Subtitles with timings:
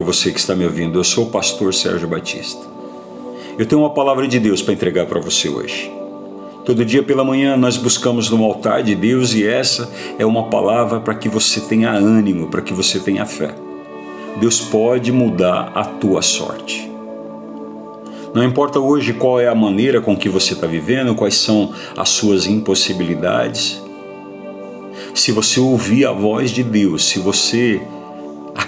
[0.00, 2.64] Você que está me ouvindo, eu sou o pastor Sérgio Batista.
[3.58, 5.92] Eu tenho uma palavra de Deus para entregar para você hoje.
[6.64, 11.00] Todo dia pela manhã nós buscamos no altar de Deus e essa é uma palavra
[11.00, 13.52] para que você tenha ânimo, para que você tenha fé.
[14.38, 16.88] Deus pode mudar a tua sorte.
[18.32, 22.10] Não importa hoje qual é a maneira com que você está vivendo, quais são as
[22.10, 23.82] suas impossibilidades.
[25.12, 27.82] Se você ouvir a voz de Deus, se você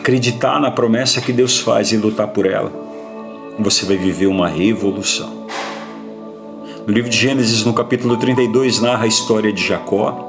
[0.01, 2.73] acreditar na promessa que Deus faz e lutar por ela,
[3.59, 5.47] você vai viver uma revolução.
[6.87, 10.27] No livro de Gênesis, no capítulo 32, narra a história de Jacó,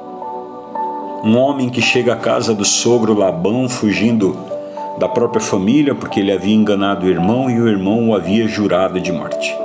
[1.24, 4.38] um homem que chega à casa do sogro Labão fugindo
[5.00, 9.00] da própria família porque ele havia enganado o irmão e o irmão o havia jurado
[9.00, 9.56] de morte.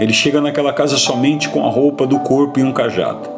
[0.00, 3.28] Ele chega naquela casa somente com a roupa do corpo e um cajado.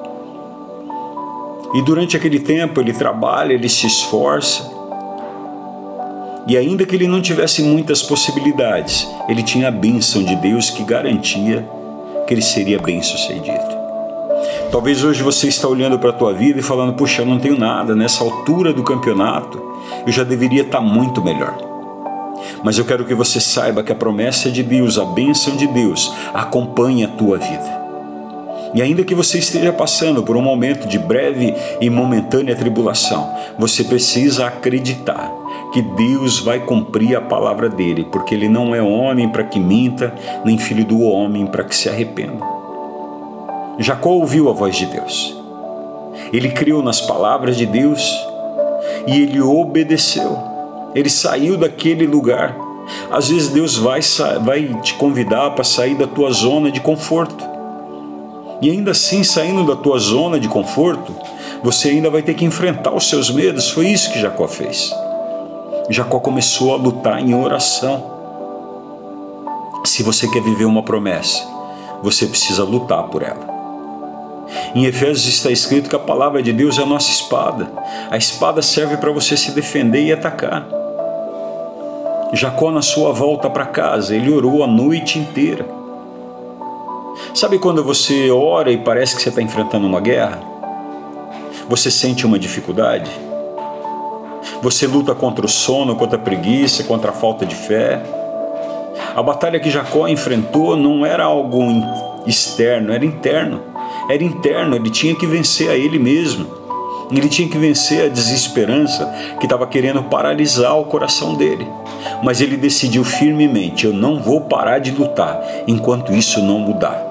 [1.74, 4.75] E durante aquele tempo ele trabalha, ele se esforça,
[6.46, 10.84] e ainda que ele não tivesse muitas possibilidades, ele tinha a bênção de Deus que
[10.84, 11.68] garantia
[12.26, 13.76] que ele seria bem sucedido.
[14.70, 17.58] Talvez hoje você está olhando para a tua vida e falando: "Puxa, eu não tenho
[17.58, 19.60] nada nessa altura do campeonato,
[20.06, 21.56] eu já deveria estar muito melhor".
[22.62, 26.12] Mas eu quero que você saiba que a promessa de Deus, a bênção de Deus,
[26.32, 27.86] acompanha a tua vida.
[28.74, 33.82] E ainda que você esteja passando por um momento de breve e momentânea tribulação, você
[33.82, 35.32] precisa acreditar
[35.76, 40.14] que Deus vai cumprir a palavra dele, porque ele não é homem para que minta,
[40.42, 42.42] nem filho do homem para que se arrependa.
[43.78, 45.36] Jacó ouviu a voz de Deus.
[46.32, 48.10] Ele creu nas palavras de Deus
[49.06, 50.38] e ele obedeceu.
[50.94, 52.56] Ele saiu daquele lugar.
[53.10, 54.00] Às vezes Deus vai,
[54.46, 57.44] vai te convidar para sair da tua zona de conforto.
[58.62, 61.14] E ainda assim, saindo da tua zona de conforto,
[61.62, 63.68] você ainda vai ter que enfrentar os seus medos.
[63.68, 64.90] Foi isso que Jacó fez.
[65.88, 68.16] Jacó começou a lutar em oração.
[69.84, 71.46] Se você quer viver uma promessa,
[72.02, 73.54] você precisa lutar por ela.
[74.74, 77.70] Em Efésios está escrito que a palavra de Deus é a nossa espada.
[78.10, 80.66] A espada serve para você se defender e atacar.
[82.32, 85.66] Jacó, na sua volta para casa, ele orou a noite inteira.
[87.32, 90.42] Sabe quando você ora e parece que você está enfrentando uma guerra?
[91.68, 93.10] Você sente uma dificuldade?
[94.62, 98.02] Você luta contra o sono, contra a preguiça, contra a falta de fé.
[99.14, 101.60] A batalha que Jacó enfrentou não era algo
[102.26, 103.62] externo, era interno.
[104.08, 106.46] Era interno, ele tinha que vencer a ele mesmo.
[107.10, 109.06] Ele tinha que vencer a desesperança
[109.38, 111.66] que estava querendo paralisar o coração dele.
[112.22, 117.04] Mas ele decidiu firmemente: eu não vou parar de lutar enquanto isso não mudar.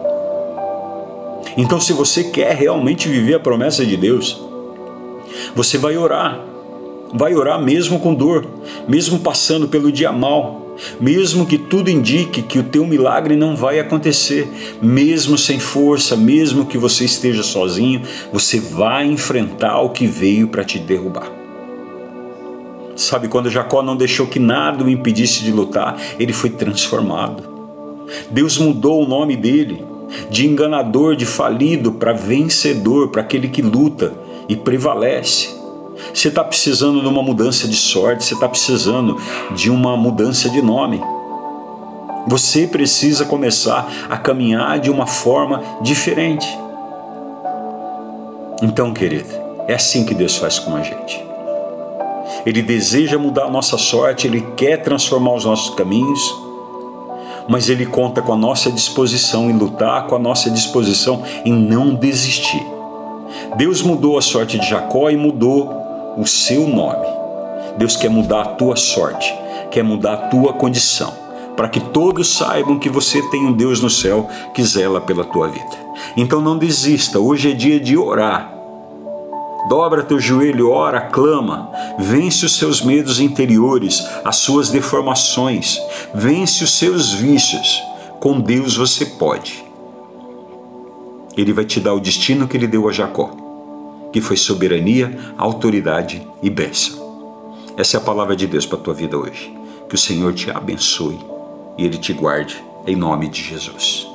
[1.57, 4.41] Então, se você quer realmente viver a promessa de Deus,
[5.55, 6.37] você vai orar,
[7.13, 8.45] vai orar mesmo com dor,
[8.87, 10.65] mesmo passando pelo dia mal,
[10.99, 14.47] mesmo que tudo indique que o teu milagre não vai acontecer,
[14.81, 18.01] mesmo sem força, mesmo que você esteja sozinho,
[18.31, 21.31] você vai enfrentar o que veio para te derrubar.
[22.95, 27.43] Sabe quando Jacó não deixou que nada o impedisse de lutar, ele foi transformado.
[28.29, 29.83] Deus mudou o nome dele
[30.29, 34.13] de enganador, de falido para vencedor, para aquele que luta
[34.47, 35.54] e prevalece.
[36.13, 39.19] Você está precisando de uma mudança de sorte, você está precisando
[39.55, 41.01] de uma mudança de nome.
[42.27, 46.47] Você precisa começar a caminhar de uma forma diferente.
[48.61, 49.29] Então, querido,
[49.67, 51.23] é assim que Deus faz com a gente.
[52.45, 56.35] Ele deseja mudar a nossa sorte, ele quer transformar os nossos caminhos,
[57.47, 61.93] mas ele conta com a nossa disposição em lutar, com a nossa disposição em não
[61.93, 62.65] desistir.
[63.55, 65.84] Deus mudou a sorte de Jacó e mudou
[66.17, 67.05] o seu nome.
[67.77, 69.33] Deus quer mudar a tua sorte,
[69.69, 71.13] quer mudar a tua condição,
[71.55, 75.47] para que todos saibam que você tem um Deus no céu que zela pela tua
[75.47, 75.85] vida.
[76.15, 78.53] Então não desista, hoje é dia de orar.
[79.67, 85.81] Dobra teu joelho, ora, clama, vence os seus medos interiores, as suas deformações,
[86.13, 87.81] vence os seus vícios.
[88.19, 89.63] Com Deus você pode.
[91.35, 93.44] Ele vai te dar o destino que ele deu a Jacó
[94.15, 97.67] que foi soberania, autoridade e bênção.
[97.75, 99.53] Essa é a palavra de Deus para a tua vida hoje.
[99.89, 101.19] Que o Senhor te abençoe
[101.77, 104.14] e Ele te guarde, em nome de Jesus.